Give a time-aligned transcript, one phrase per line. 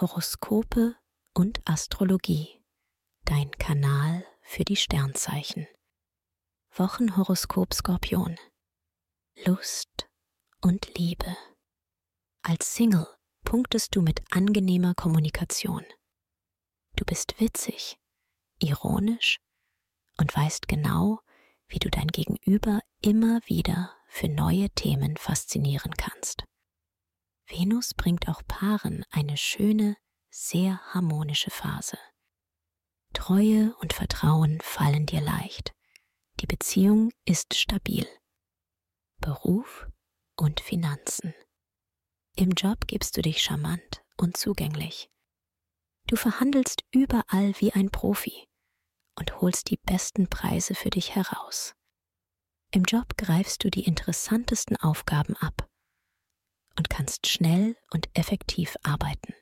[0.00, 0.94] Horoskope
[1.34, 2.62] und Astrologie.
[3.24, 5.66] Dein Kanal für die Sternzeichen.
[6.72, 8.36] Wochenhoroskop Skorpion.
[9.44, 10.08] Lust
[10.60, 11.36] und Liebe.
[12.42, 13.08] Als Single
[13.42, 15.84] punktest du mit angenehmer Kommunikation.
[16.94, 17.98] Du bist witzig,
[18.60, 19.40] ironisch
[20.16, 21.18] und weißt genau,
[21.66, 26.44] wie du dein Gegenüber immer wieder für neue Themen faszinieren kannst.
[27.48, 29.96] Venus bringt auch Paaren eine schöne,
[30.30, 31.98] sehr harmonische Phase.
[33.14, 35.74] Treue und Vertrauen fallen dir leicht.
[36.40, 38.06] Die Beziehung ist stabil.
[39.20, 39.88] Beruf
[40.36, 41.34] und Finanzen.
[42.36, 45.10] Im Job gibst du dich charmant und zugänglich.
[46.06, 48.46] Du verhandelst überall wie ein Profi
[49.18, 51.74] und holst die besten Preise für dich heraus.
[52.70, 55.67] Im Job greifst du die interessantesten Aufgaben ab
[56.78, 59.34] und kannst schnell und effektiv arbeiten.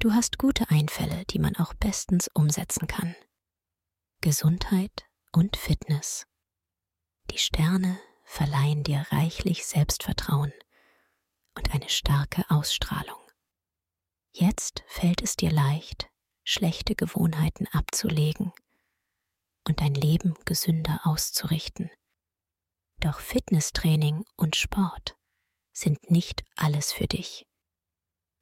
[0.00, 3.14] Du hast gute Einfälle, die man auch bestens umsetzen kann.
[4.20, 6.26] Gesundheit und Fitness.
[7.30, 10.52] Die Sterne verleihen dir reichlich Selbstvertrauen
[11.54, 13.20] und eine starke Ausstrahlung.
[14.32, 16.10] Jetzt fällt es dir leicht,
[16.42, 18.52] schlechte Gewohnheiten abzulegen
[19.66, 21.90] und dein Leben gesünder auszurichten.
[22.98, 25.16] Doch Fitnesstraining und Sport
[25.74, 27.46] sind nicht alles für dich.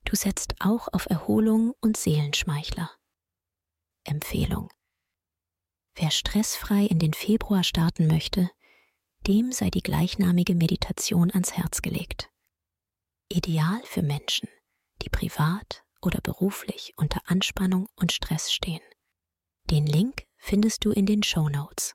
[0.05, 2.91] Du setzt auch auf Erholung und Seelenschmeichler.
[4.05, 4.69] Empfehlung.
[5.95, 8.51] Wer stressfrei in den Februar starten möchte,
[9.27, 12.31] dem sei die gleichnamige Meditation ans Herz gelegt.
[13.29, 14.49] Ideal für Menschen,
[15.03, 18.83] die privat oder beruflich unter Anspannung und Stress stehen.
[19.71, 21.95] Den Link findest du in den Show Notes.